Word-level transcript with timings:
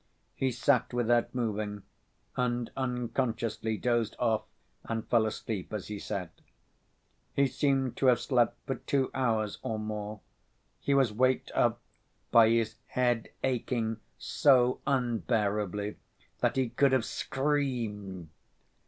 He 0.33 0.49
sat 0.51 0.95
without 0.95 1.35
moving, 1.35 1.83
and 2.35 2.71
unconsciously 2.75 3.77
dozed 3.77 4.15
off 4.17 4.45
and 4.85 5.07
fell 5.07 5.27
asleep 5.27 5.71
as 5.71 5.89
he 5.89 5.99
sat. 5.99 6.31
He 7.35 7.45
seemed 7.45 7.97
to 7.97 8.07
have 8.07 8.19
slept 8.19 8.57
for 8.65 8.77
two 8.77 9.11
hours 9.13 9.59
or 9.61 9.77
more. 9.77 10.21
He 10.79 10.95
was 10.95 11.13
waked 11.13 11.51
up 11.53 11.81
by 12.31 12.49
his 12.49 12.77
head 12.87 13.29
aching 13.43 13.97
so 14.17 14.79
unbearably 14.87 15.97
that 16.39 16.55
he 16.55 16.69
could 16.69 16.93
have 16.93 17.05
screamed. 17.05 18.29